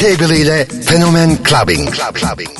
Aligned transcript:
Cable 0.00 0.38
ile 0.38 0.66
Fenomen 0.86 1.36
Clubbing. 1.42 1.90
Clubbing. 1.90 2.59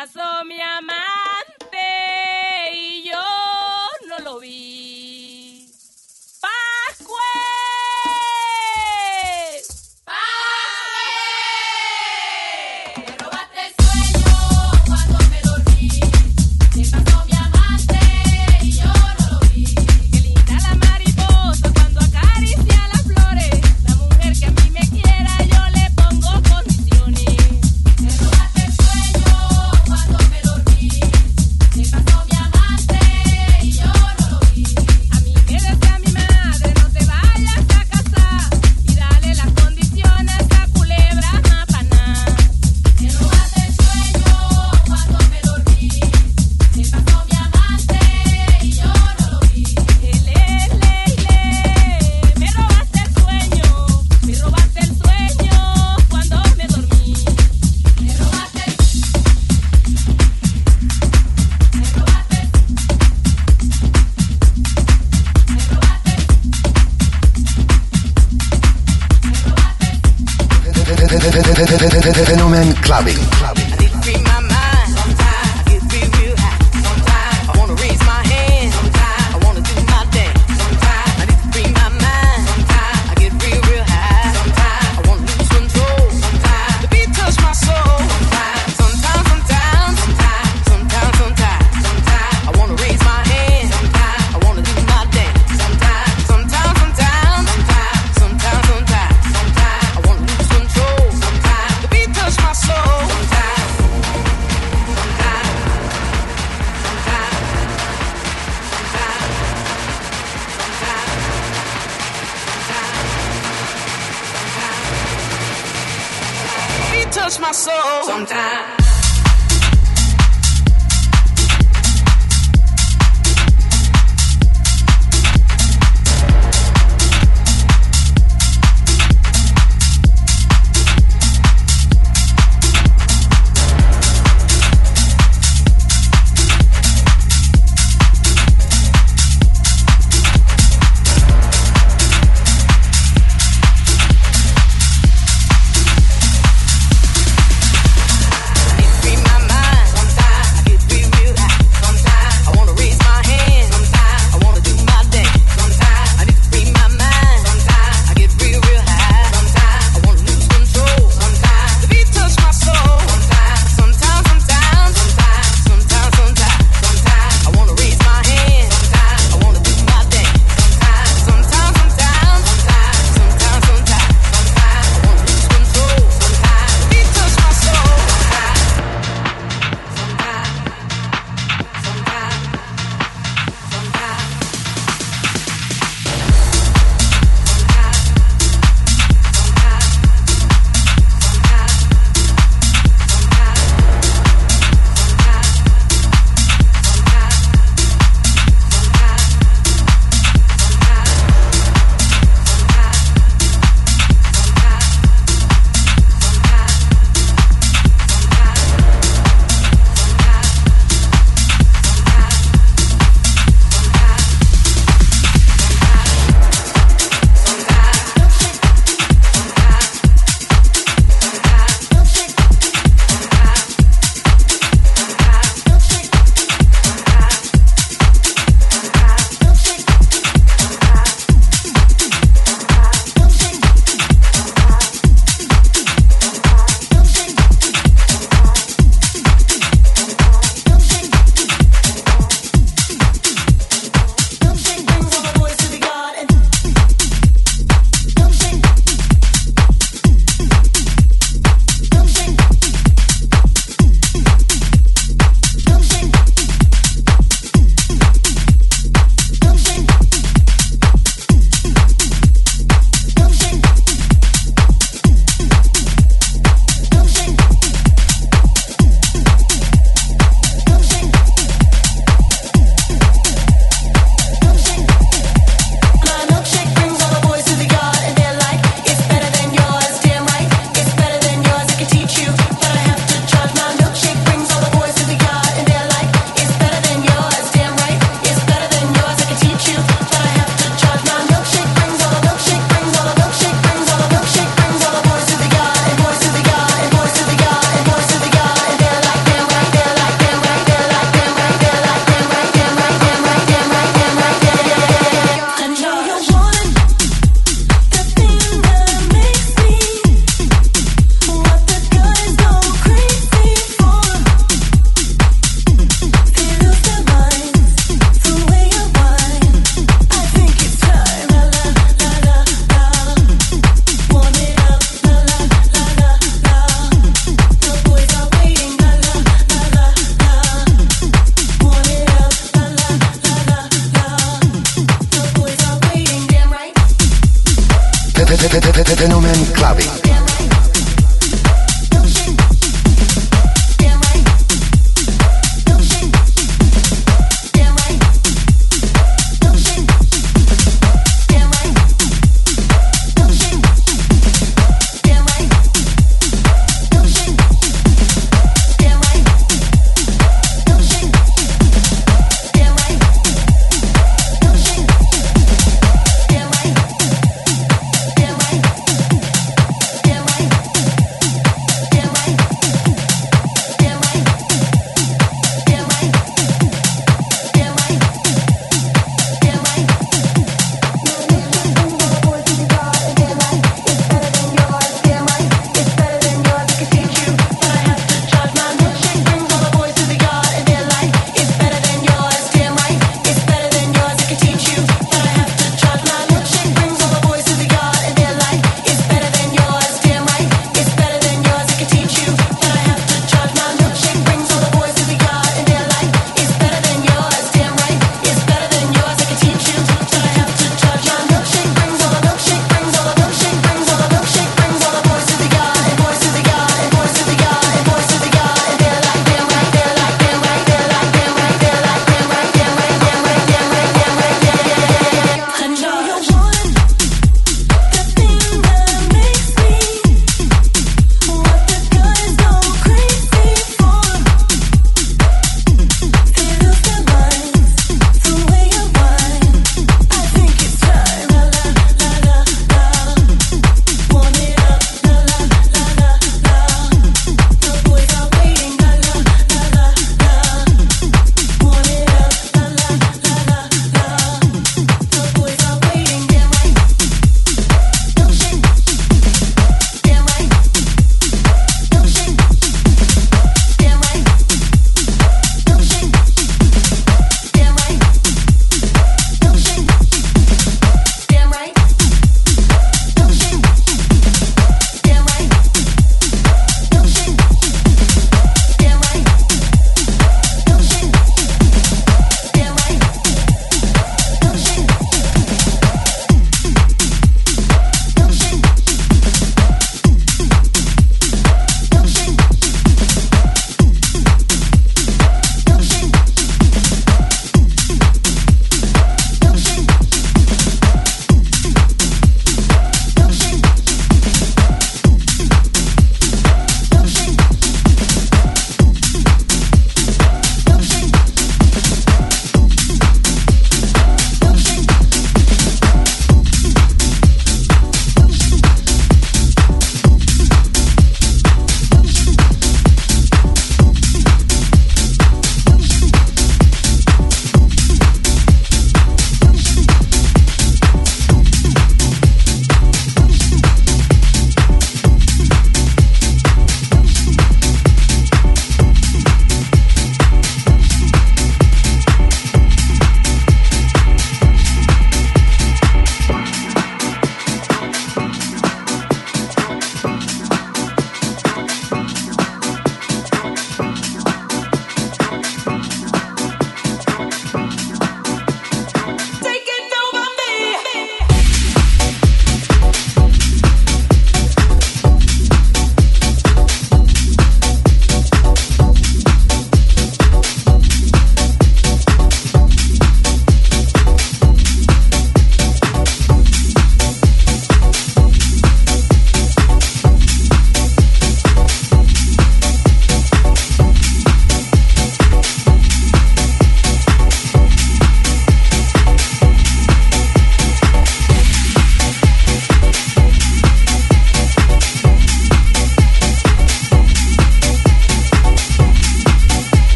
passou 0.00 0.44
me 0.46 0.58
amar. 0.62 1.39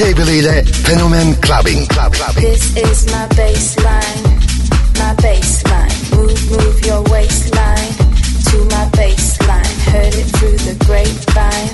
Ile 0.00 0.64
Fenomen 0.84 1.34
Clubbing. 1.40 1.86
Club, 1.88 2.12
clubbing. 2.12 2.44
This 2.44 2.76
is 2.76 3.06
my 3.06 3.26
baseline, 3.34 4.22
my 4.94 5.14
baseline. 5.16 6.16
Move, 6.16 6.50
move 6.50 6.86
your 6.86 7.02
waistline 7.10 7.92
to 8.50 8.58
my 8.74 8.86
baseline. 8.94 9.74
Heard 9.90 10.14
it 10.14 10.26
through 10.36 10.58
the 10.68 10.76
grapevine. 10.86 11.70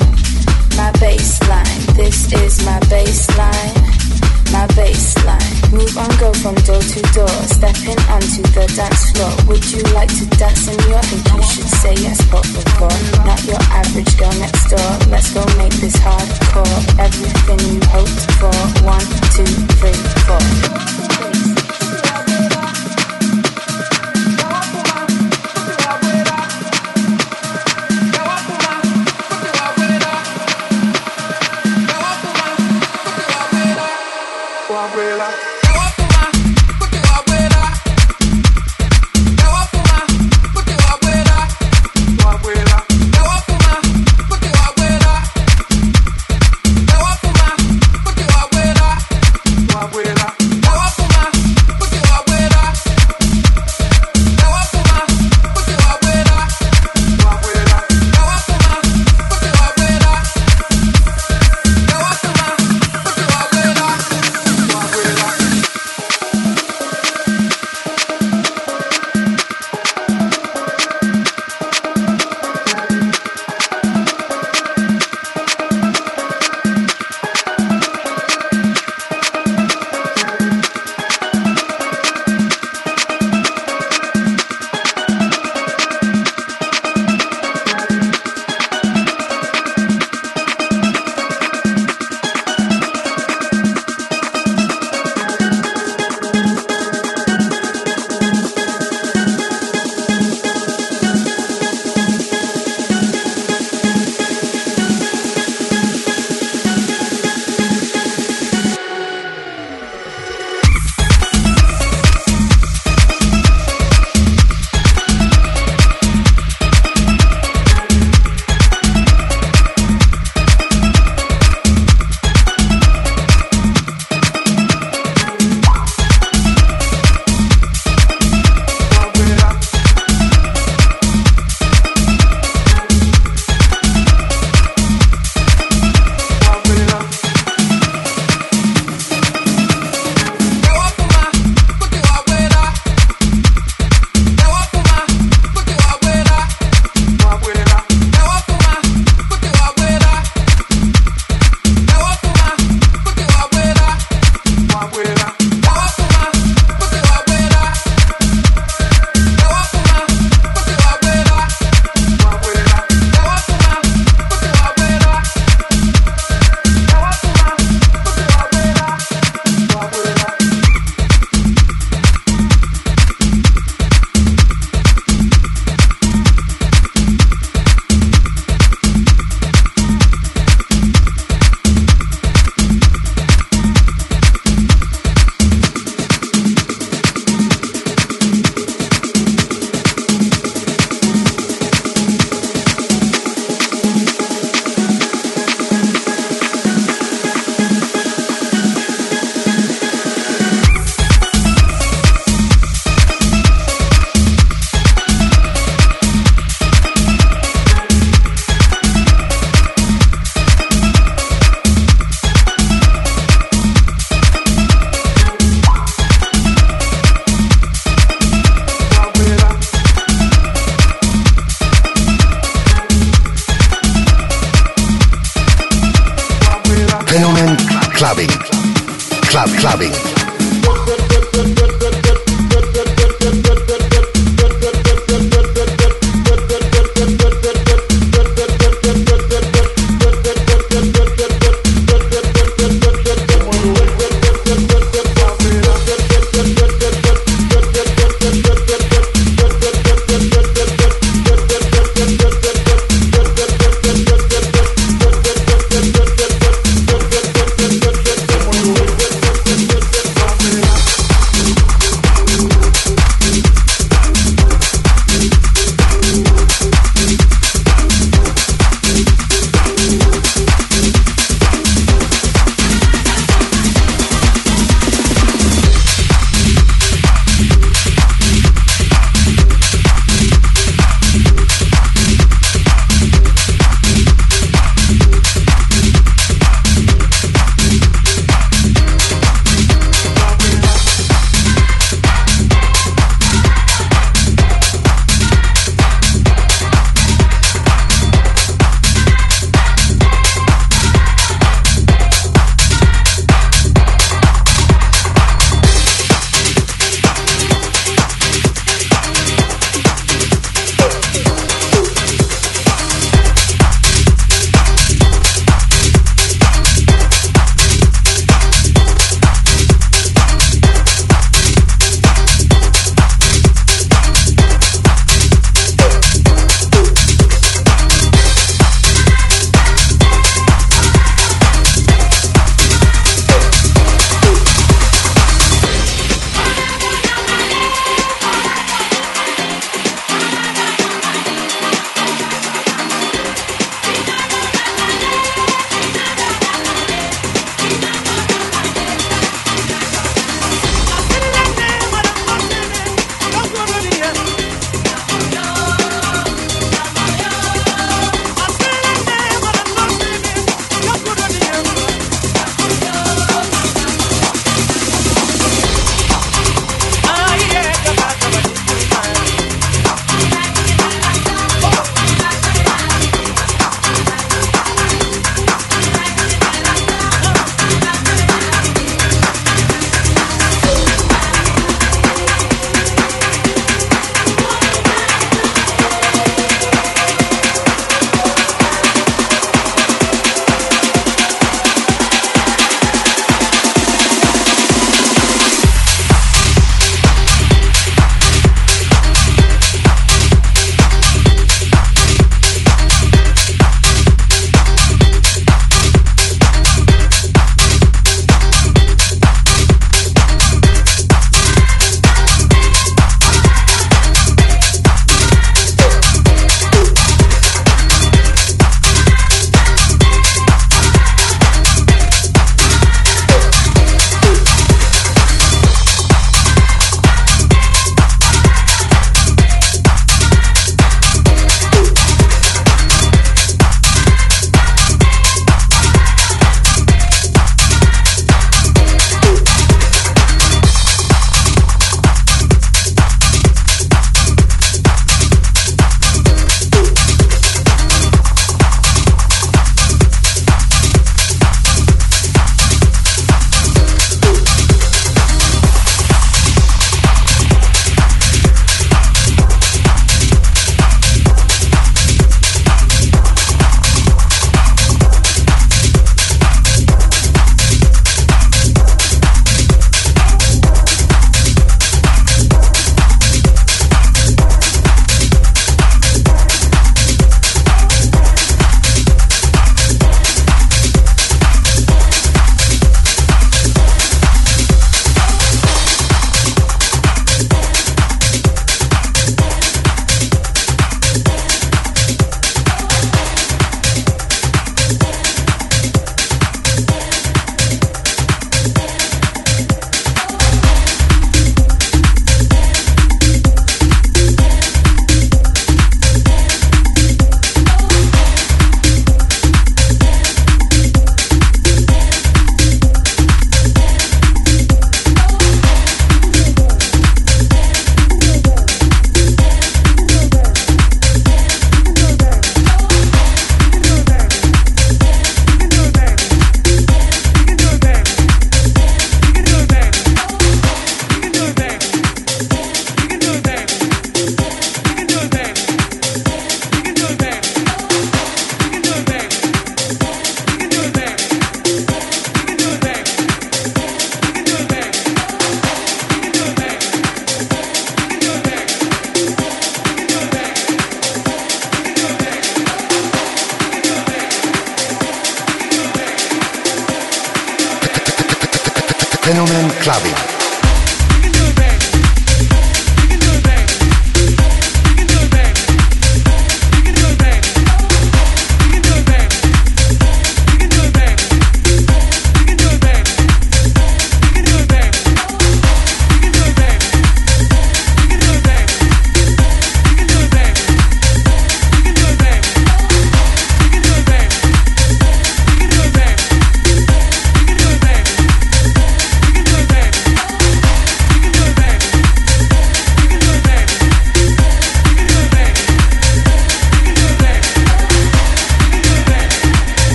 My 0.76 0.90
baseline. 0.92 1.96
This 1.96 2.32
is 2.32 2.64
my 2.64 2.80
baseline, 2.88 3.73
my 4.54 4.66
baseline. 4.78 5.50
Move 5.72 5.98
on, 5.98 6.10
go 6.22 6.32
from 6.38 6.54
door 6.62 6.78
to 6.78 7.00
door, 7.10 7.34
stepping 7.50 7.98
onto 8.14 8.42
the 8.54 8.64
dance 8.78 9.10
floor. 9.10 9.32
Would 9.50 9.64
you 9.72 9.82
like 9.98 10.12
to 10.18 10.26
dance 10.38 10.68
in 10.70 10.78
your? 10.88 11.02
Think 11.10 11.26
you 11.34 11.42
should 11.42 11.70
say 11.82 11.94
yes, 11.98 12.18
but 12.30 12.46
before. 12.54 12.98
Not 13.26 13.42
your 13.44 13.62
average 13.74 14.14
girl 14.16 14.34
next 14.38 14.70
door. 14.70 14.90
Let's 15.10 15.34
go 15.34 15.42
make 15.58 15.74
this 15.82 15.96
hardcore. 15.96 16.78
Everything 17.02 17.60
you 17.74 17.80
hoped 17.90 18.24
for. 18.38 18.54
One, 18.86 19.06
two, 19.34 19.50
three, 19.82 20.00
four. 20.26 21.53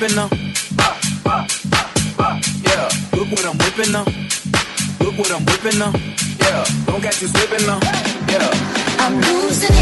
whipping 0.00 0.16
them. 0.16 0.28
Yeah, 2.64 2.88
look 3.12 3.28
what 3.30 3.44
I'm 3.44 3.58
whipping 3.58 3.92
them. 3.92 4.06
Look 5.00 5.18
what 5.18 5.30
I'm 5.30 5.44
whipping 5.44 5.78
them. 5.78 5.92
Yeah, 6.38 6.64
don't 6.86 7.02
catch 7.02 7.20
you 7.20 7.28
slipping 7.28 7.66
them. 7.66 7.80
Yeah, 8.28 8.50
I'm 8.98 9.20
losing 9.20 9.74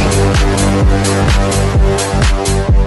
it. 2.73 2.78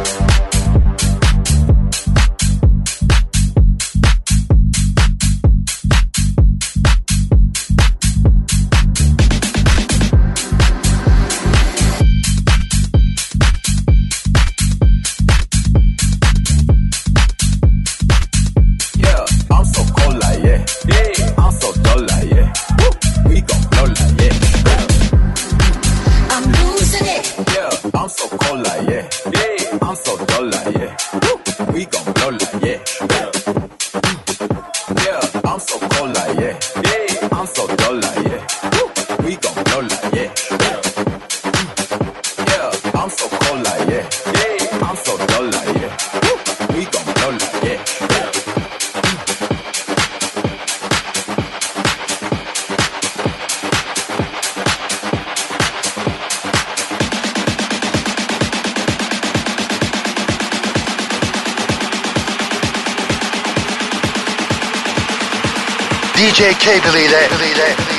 K 66.62 66.80
believe. 66.80 67.10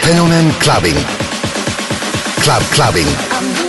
Fenomen 0.02 0.52
Clubbing. 0.60 0.94
Club 2.42 2.62
Clubbing. 2.70 3.61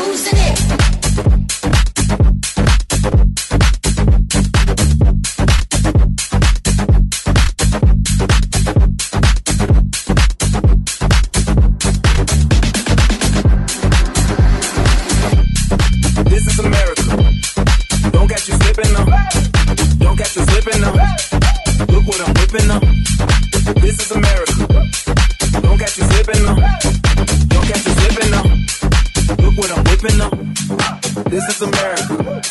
this 31.47 31.61
is 31.61 31.67
America. 31.67 32.41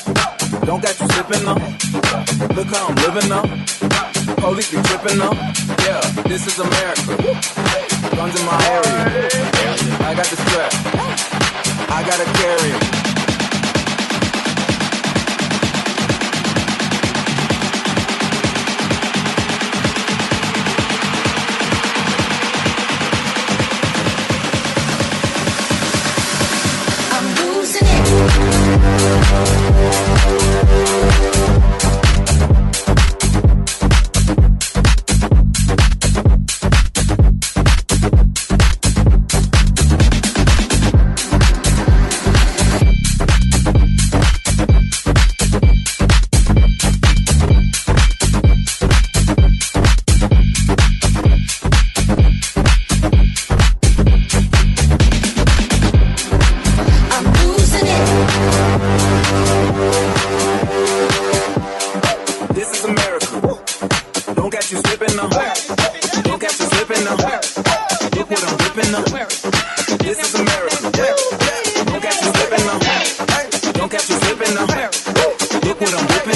Don't 0.66 0.82
got 0.82 0.98
you 1.00 1.06
slipping 1.08 1.48
up. 1.48 1.58
Look 2.56 2.66
how 2.68 2.88
I'm 2.88 2.94
living 2.96 3.32
up. 3.32 3.46
Police 4.38 4.70
be 4.70 4.82
tripping 4.82 5.20
up. 5.20 5.34
Yeah, 5.84 6.00
this 6.28 6.46
is 6.46 6.58
America. 6.58 7.16
Guns 8.16 8.38
in 8.38 8.46
my 8.46 8.58
area. 8.68 9.28
I 10.04 10.14
got 10.14 10.26
the 10.26 10.36
strap. 10.36 10.72
I 11.90 12.02
gotta 12.06 12.24
carry 12.38 12.70
it. 12.70 13.01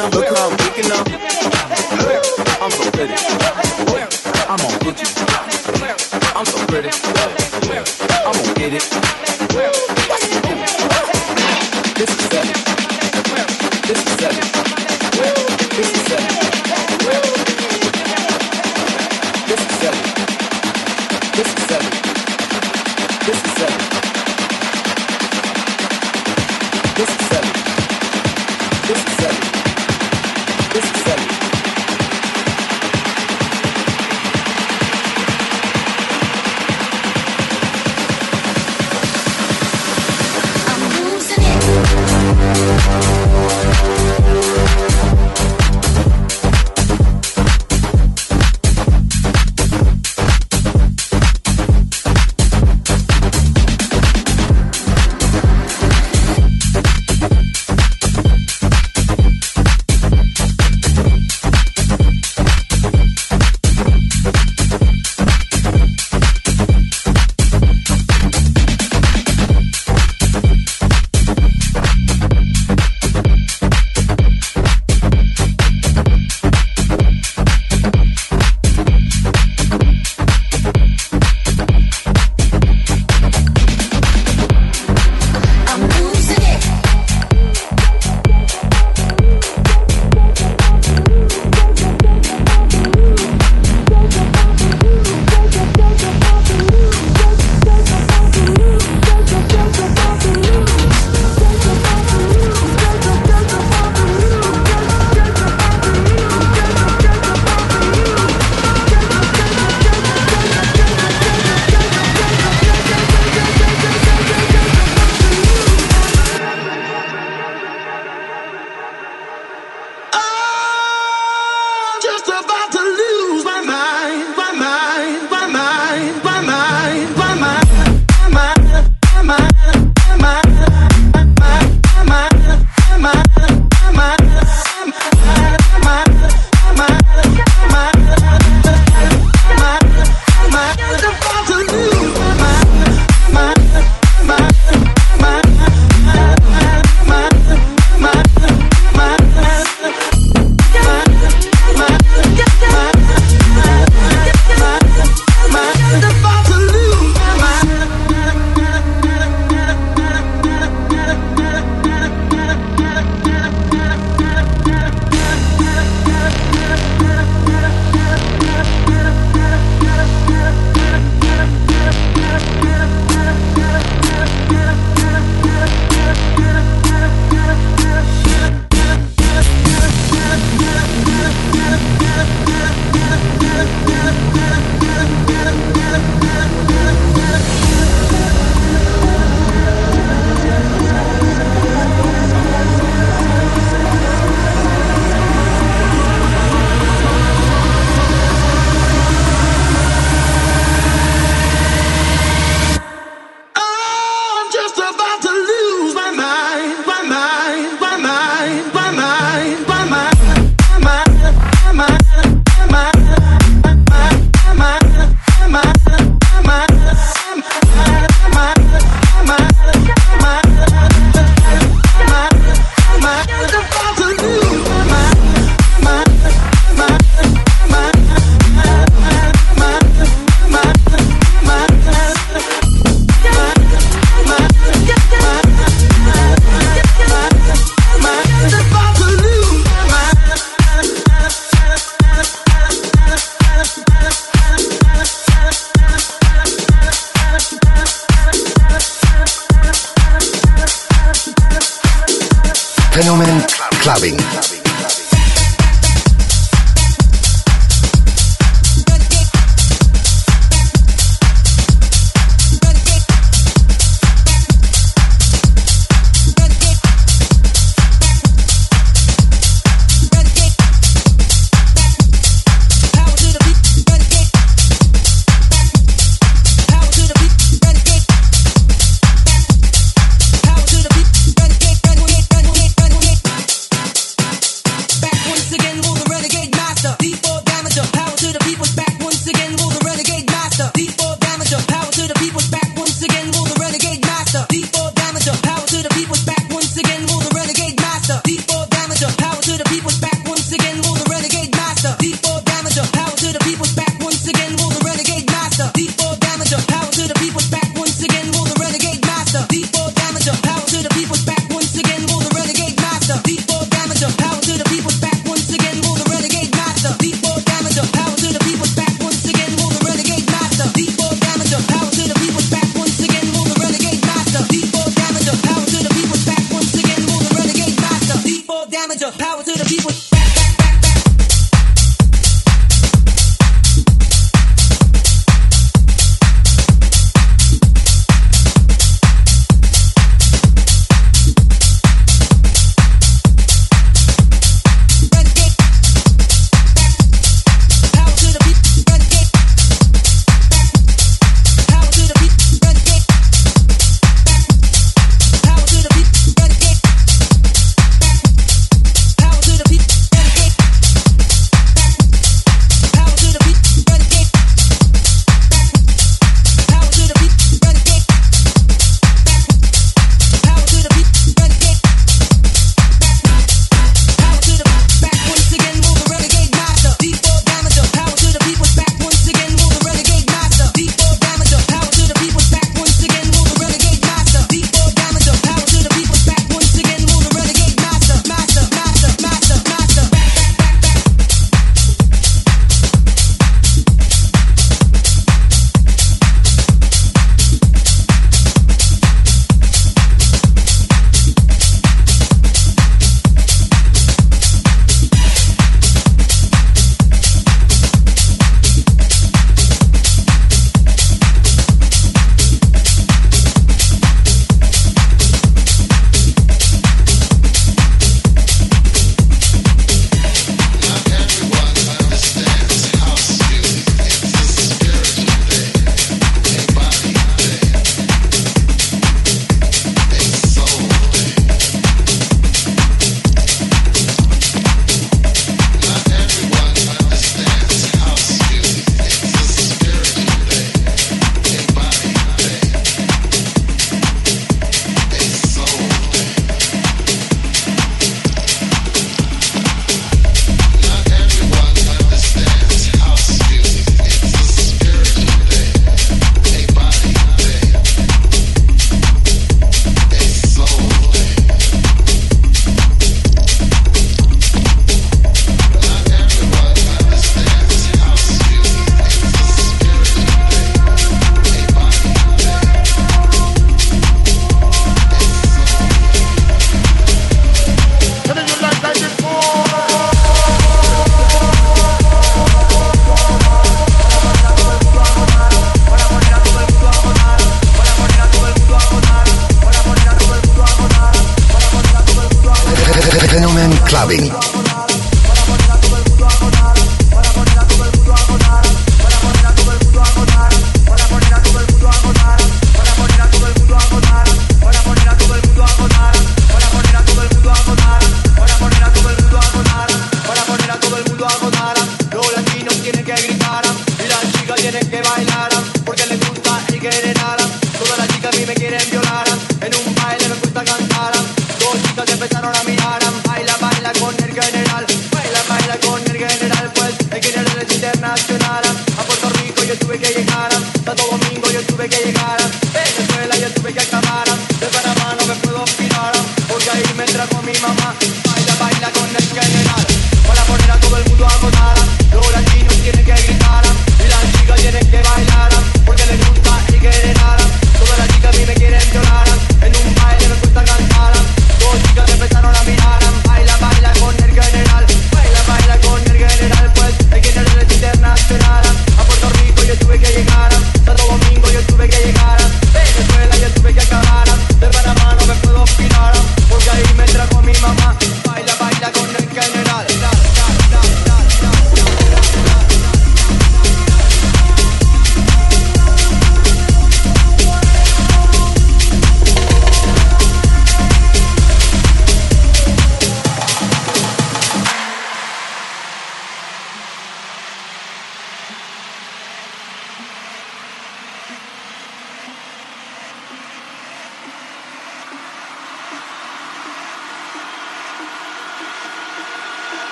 up, 0.00 0.14
look 0.14 0.36
how 0.36 0.50
I'm 0.50 0.56
up. 0.92 1.47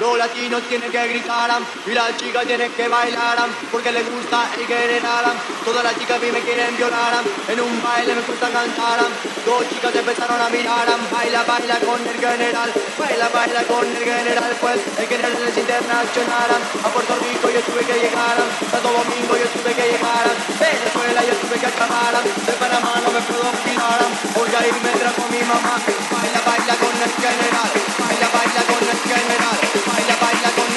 Los 0.00 0.18
latinos 0.18 0.60
tienen 0.68 0.90
que 0.90 1.06
gritar 1.06 1.50
y 1.86 1.90
las 1.92 2.16
chicas 2.16 2.44
tienen 2.46 2.72
que 2.72 2.88
bailar 2.88 3.38
porque 3.70 3.92
les 3.92 4.02
gusta 4.10 4.50
y 4.60 4.66
general. 4.66 5.24
Todas 5.64 5.84
las 5.84 5.96
chicas 5.96 6.20
mí 6.20 6.32
me 6.32 6.40
quieren 6.40 6.76
violar, 6.76 7.22
en 7.48 7.60
un 7.60 7.80
baile 7.80 8.14
me 8.14 8.22
gusta 8.22 8.50
cantar. 8.50 8.98
Dos 9.46 9.68
chicas 9.70 9.94
empezaron 9.94 10.40
a 10.40 10.48
mirar, 10.48 10.88
baila, 11.12 11.44
baila 11.44 11.78
con 11.78 12.00
el 12.02 12.18
general, 12.18 12.72
baila, 12.98 13.28
baila 13.28 13.62
con 13.64 13.86
el 13.86 14.02
general, 14.02 14.56
pues 14.60 14.80
el 14.98 15.06
general 15.06 15.46
es 15.46 15.58
internacional. 15.58 16.50
A 16.82 16.88
Puerto 16.90 17.14
Rico 17.22 17.46
yo 17.54 17.60
tuve 17.62 17.84
que 17.86 17.94
llegar, 17.94 18.34
a 18.34 18.70
Santo 18.70 18.90
Domingo 18.90 19.36
yo 19.38 19.46
tuve 19.54 19.72
que 19.78 19.94
llegar, 19.94 20.26
Venezuela 20.58 21.20
yo 21.22 21.34
tuve 21.38 21.56
que 21.60 21.66
acabar, 21.66 22.18
de 22.18 22.52
Panamá 22.58 22.98
no 22.98 23.10
me 23.14 23.20
puedo 23.30 23.46
fijar, 23.62 24.00
porque 24.34 24.56
ahí 24.56 24.72
me 24.82 24.92
trajo 24.98 25.22
mi 25.30 25.42
mamá. 25.46 25.78
Baila, 26.10 26.40
baila 26.42 26.74
con 26.82 26.94
el 26.98 27.12
general, 27.14 27.70
baila 28.00 28.43
con 28.62 28.88
el 28.88 28.98
general, 29.02 29.58
baila, 29.86 30.16
baila 30.22 30.50
con 30.54 30.70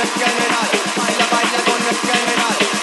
baila, 0.97 1.25
baila 1.31 1.59
con 1.65 1.81
el 1.87 1.97
general, 2.09 2.76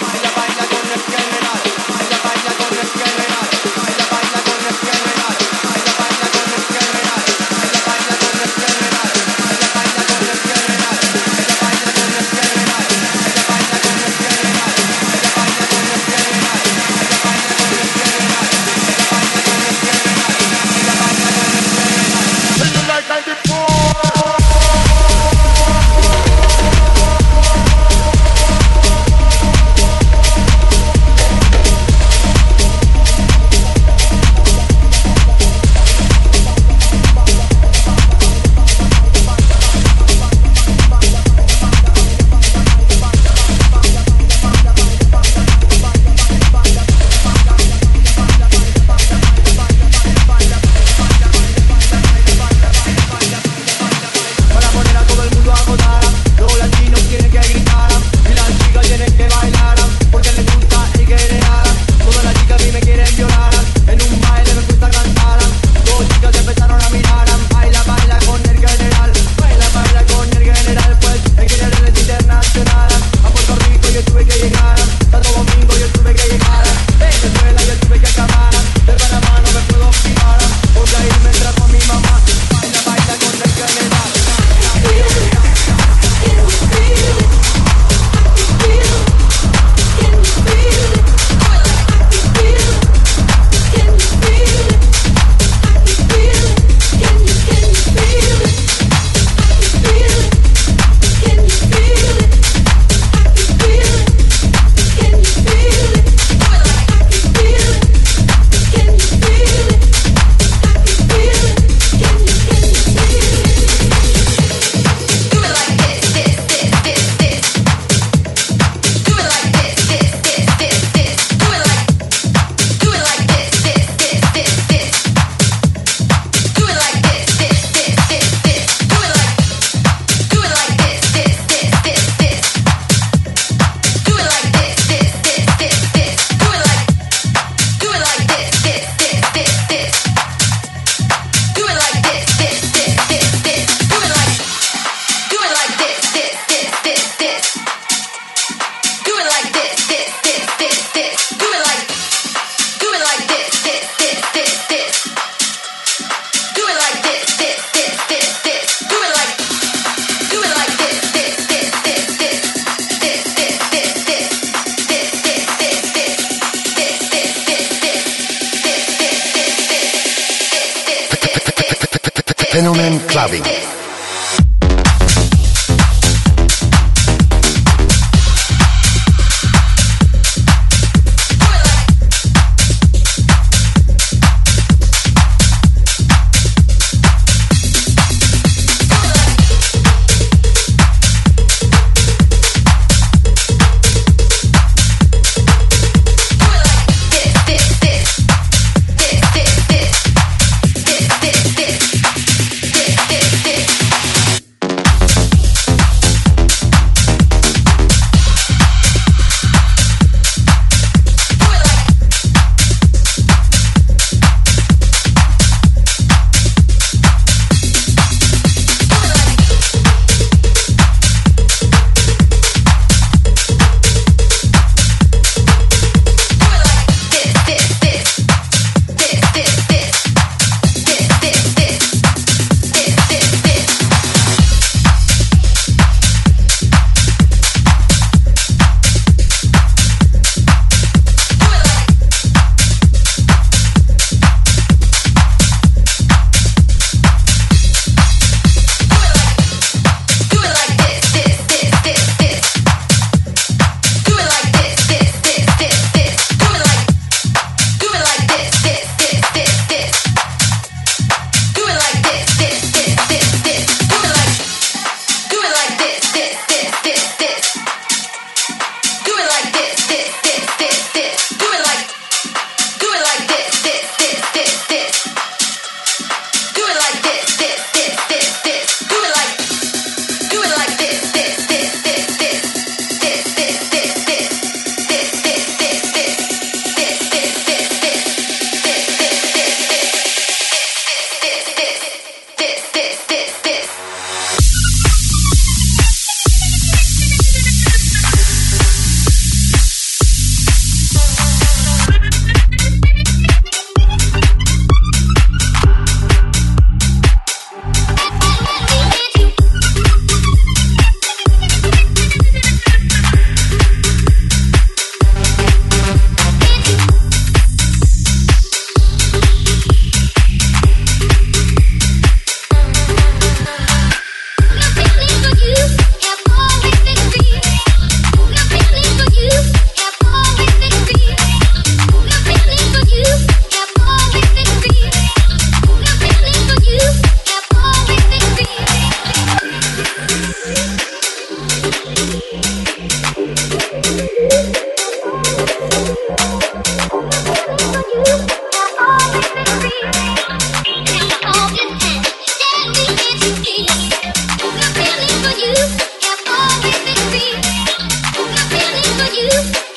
you. 359.24 359.73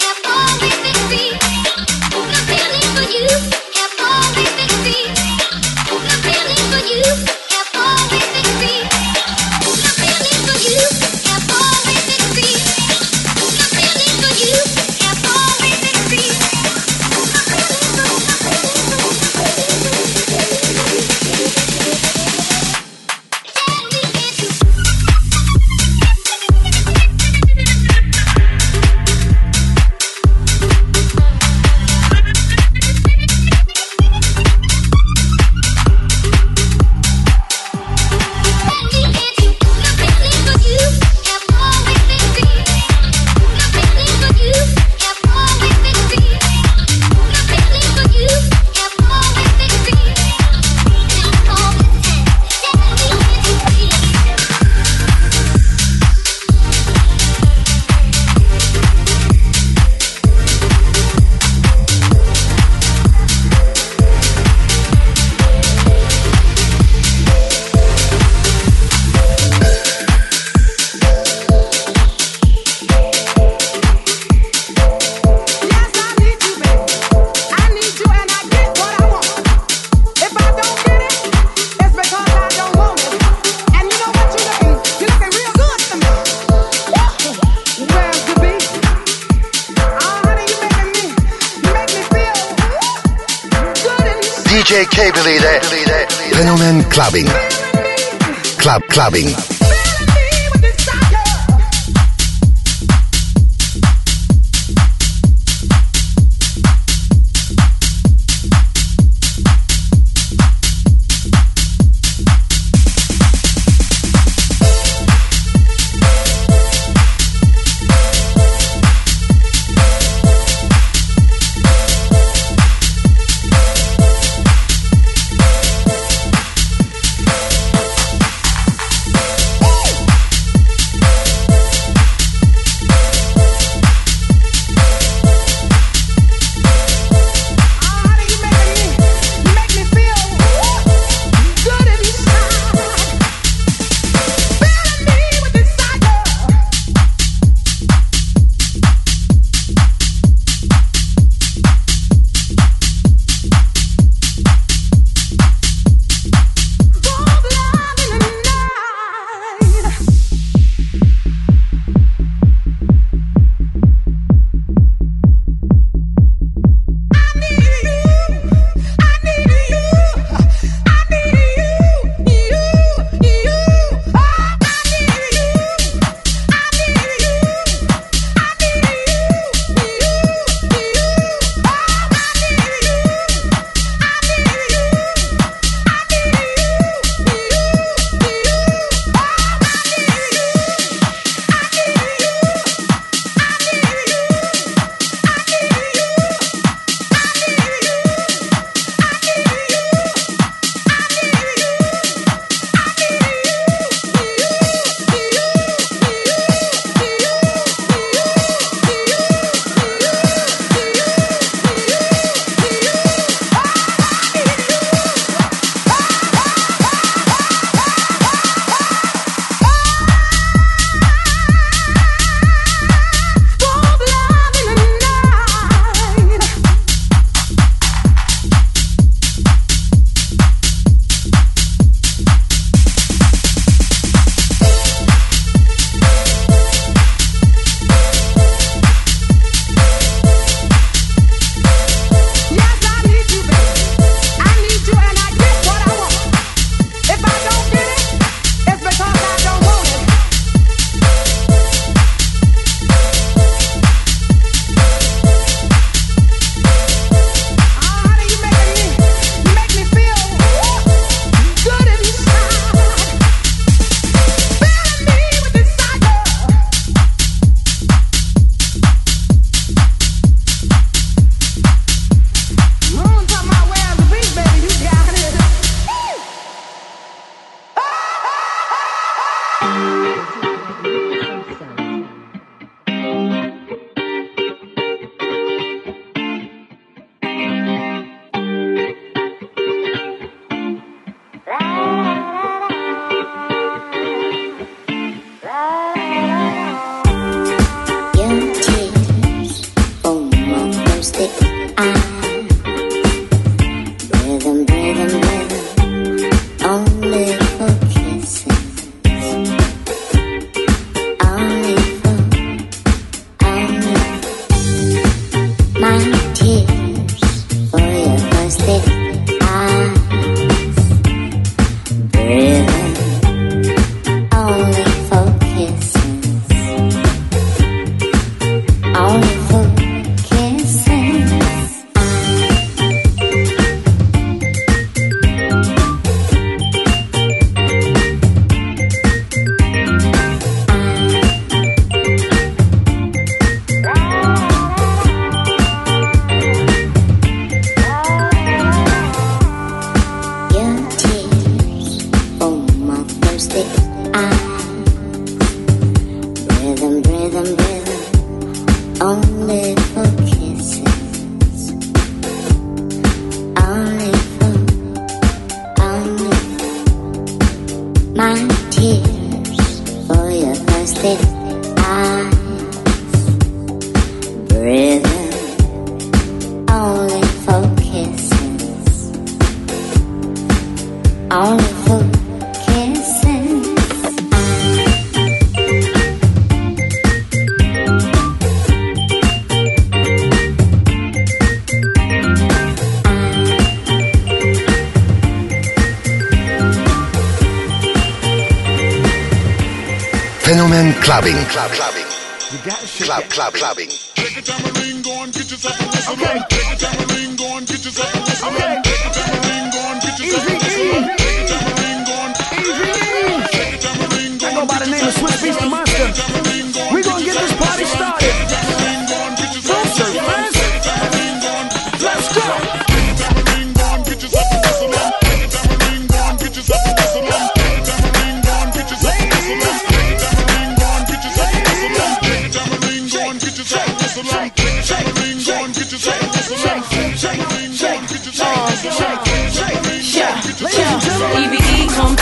Clubbing. 401.58 401.72
Club, 401.72 401.72
clubbing. 401.72 403.08
Club, 403.08 403.24
club, 403.32 403.53
clubbing. 403.53 404.07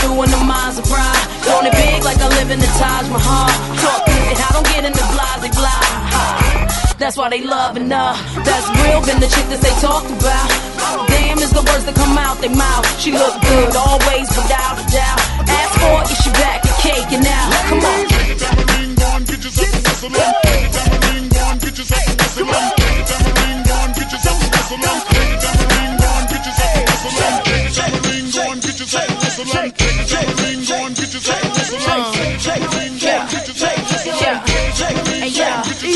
E 0.06 0.22
in 0.22 0.30
the 0.30 0.40
Maserati. 0.46 1.22
Throwing 1.42 1.66
it 1.66 1.74
big 1.74 2.04
like 2.04 2.18
I 2.18 2.28
live 2.38 2.50
in 2.50 2.60
the 2.60 2.70
Taj 2.78 3.08
Mahal. 3.10 3.50
Talk 3.82 4.06
it, 4.06 4.38
I 4.38 4.48
don't 4.54 4.66
get 4.70 4.84
in 4.84 4.92
the 4.92 5.06
blase 5.10 5.50
blah. 5.58 6.96
That's 6.98 7.16
why 7.16 7.28
they 7.28 7.42
loving 7.44 7.90
her. 7.90 8.12
That's 8.46 8.68
real, 8.80 9.02
been 9.04 9.20
the 9.20 9.28
chick 9.28 9.46
that 9.52 9.60
they 9.60 9.74
talked 9.82 10.10
about. 10.10 10.48
Damn 11.08 11.38
is 11.38 11.50
the 11.50 11.62
words 11.62 11.84
that 11.84 11.94
come 11.94 12.16
out 12.16 12.38
their 12.40 12.54
mouth. 12.54 12.86
She 13.00 13.12
look 13.12 13.34
good 13.42 13.76
always, 13.76 14.28
without 14.32 14.78
a 14.80 14.86
doubt. 14.90 15.20
Ask 15.44 15.74
for 15.80 16.02
it, 16.02 16.16
she 16.22 16.30
back 16.32 16.62
cake 16.80 17.10
and 17.12 17.22
caking 17.22 17.26
out? 17.26 17.50
Come 17.68 17.84
on. 17.84 18.16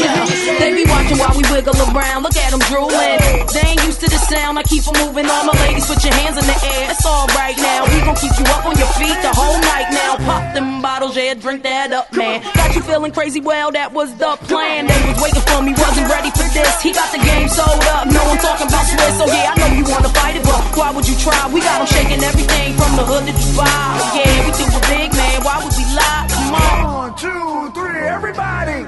They 0.01 0.72
be 0.74 0.84
watching 0.88 1.18
while 1.18 1.34
we 1.36 1.44
wiggle 1.53 1.76
around. 1.92 2.22
Look 2.22 2.36
at 2.36 2.51
them 2.51 2.61
drooling. 2.70 3.20
They 3.53 3.64
ain't 3.68 3.82
used 3.84 4.01
to 4.01 4.09
the 4.09 4.18
sound. 4.18 4.59
I 4.59 4.62
keep 4.62 4.86
'em 4.88 4.96
moving. 5.05 5.28
All 5.28 5.44
my 5.44 5.53
ladies, 5.64 5.86
put 5.86 6.03
your 6.05 6.14
hands 6.14 6.36
in 6.40 6.46
the 6.46 6.59
air. 6.64 6.90
It's 6.90 7.05
all 7.05 7.26
right 7.36 7.57
now. 7.59 7.84
We 7.84 8.01
gon' 8.01 8.16
keep 8.16 8.32
you 8.38 8.46
up 8.55 8.64
on 8.64 8.76
your 8.78 8.88
feet 8.96 9.16
the 9.22 9.32
whole 9.34 9.59
night 9.61 9.88
now. 9.92 10.16
Pop 10.24 10.55
them 10.55 10.80
bottles, 10.80 11.16
yeah, 11.16 11.34
drink 11.34 11.62
that 11.64 11.92
up, 11.92 12.12
man. 12.16 12.42
Got 12.55 12.74
you 12.74 12.82
feeling 12.82 13.12
crazy? 13.12 13.40
Well, 13.40 13.70
that 13.72 13.92
was 13.92 14.14
the 14.16 14.36
plan. 14.48 14.86
They 14.86 15.01
was 15.09 15.20
waiting 15.20 15.42
for 15.42 15.61
me, 15.62 15.72
wasn't 15.76 16.09
ready 16.09 16.30
for 16.30 16.48
this. 16.57 16.80
He 16.80 16.92
got 16.92 17.12
the 17.12 17.18
game 17.18 17.48
sold 17.48 17.84
up. 17.94 18.07
No 18.07 18.22
one 18.24 18.38
talking 18.38 18.68
about 18.68 18.86
Swiss, 18.86 19.18
so 19.18 19.26
yeah, 19.26 19.53
I 19.53 19.55
know 19.61 19.70
you 19.76 19.84
wanna 19.84 20.09
fight 20.11 20.36
it, 20.36 20.44
but 20.44 20.61
why 20.76 20.90
would 20.90 21.07
you 21.09 21.16
try? 21.16 21.46
We 21.48 21.61
got 21.61 21.80
'em 21.80 21.86
shaking 21.86 22.22
everything 22.24 22.76
from 22.78 22.96
the 22.96 23.05
hood 23.05 23.26
to 23.26 23.32
Dubai. 23.32 24.16
Yeah, 24.16 24.44
we 24.44 24.51
do 24.53 24.64
a 24.64 24.80
big 24.88 25.12
man. 25.14 25.42
Why 25.42 25.57
would 25.62 25.76
we 25.76 25.84
lie? 25.94 26.26
Come 26.28 26.55
on. 26.55 26.94
One, 27.01 27.14
two, 27.16 27.70
three, 27.74 28.03
everybody. 28.09 28.86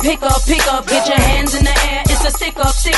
Pick 0.00 0.22
up, 0.22 0.44
pick 0.44 0.72
up, 0.72 0.86
get 0.86 1.06
your 1.06 1.18
hands 1.18 1.54
in 1.54 1.64
the 1.64 1.79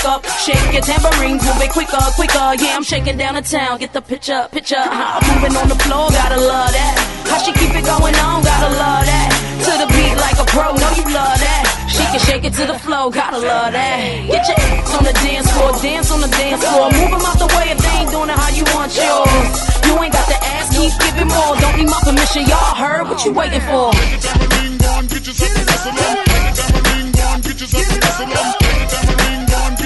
up. 0.05 0.25
Shake 0.43 0.73
your 0.73 0.83
tambourines, 0.83 1.43
move 1.45 1.61
it 1.63 1.71
quicker, 1.71 2.01
quicker. 2.15 2.55
Yeah, 2.59 2.77
I'm 2.77 2.83
shaking 2.83 3.17
down 3.17 3.35
the 3.35 3.43
town. 3.43 3.79
Get 3.79 3.93
the 3.93 4.03
picture, 4.03 4.49
picture. 4.51 4.79
Huh, 4.79 5.21
moving 5.29 5.57
on 5.57 5.69
the 5.69 5.79
floor, 5.85 6.11
gotta 6.11 6.41
love 6.41 6.73
that. 6.73 6.95
How 7.29 7.39
she 7.39 7.53
keep 7.53 7.75
it 7.75 7.85
going 7.85 8.15
on, 8.17 8.43
gotta 8.43 8.71
love 8.75 9.05
that. 9.07 9.29
To 9.67 9.73
the 9.79 9.89
beat 9.95 10.17
like 10.19 10.39
a 10.39 10.47
pro, 10.51 10.75
know 10.75 10.93
you 10.99 11.07
love 11.13 11.39
that. 11.39 11.63
She 11.89 12.03
can 12.11 12.21
shake 12.21 12.45
it 12.45 12.55
to 12.59 12.65
the 12.67 12.79
flow, 12.79 13.11
gotta 13.11 13.39
love 13.39 13.73
that. 13.73 13.99
Get 14.27 14.49
your 14.49 14.59
ass 14.59 14.95
on 14.97 15.05
the 15.05 15.15
dance 15.23 15.49
floor, 15.53 15.71
dance 15.83 16.11
on 16.11 16.21
the 16.21 16.31
dance 16.35 16.63
floor. 16.65 16.91
Move 16.91 17.13
'em 17.13 17.25
out 17.27 17.39
the 17.39 17.51
way 17.55 17.71
if 17.71 17.79
they 17.79 17.95
ain't 18.03 18.11
doing 18.11 18.31
it 18.31 18.39
how 18.39 18.51
you 18.51 18.65
want 18.75 18.91
yours. 18.97 19.55
You 19.87 19.95
ain't 20.03 20.13
got 20.13 20.27
to 20.29 20.39
ask, 20.57 20.73
keep 20.73 20.93
giving 20.99 21.29
more. 21.29 21.55
Don't 21.63 21.77
need 21.79 21.91
my 21.91 22.01
permission, 22.03 22.43
y'all 22.47 22.75
heard 22.75 23.09
what 23.09 23.25
you 23.25 23.33
waiting 23.33 23.63
for. 23.71 23.93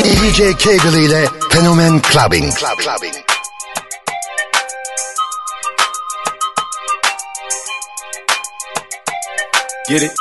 DJ 0.03 0.55
Kegel 0.57 0.95
ile 0.95 1.29
Fenomen 1.51 2.01
Clubbing. 2.01 2.55
Club, 2.55 2.79
clubbing. 2.79 3.15
Get 9.89 10.03
it? 10.03 10.20